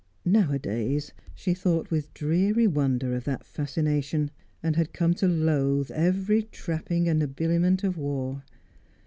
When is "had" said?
4.75-4.93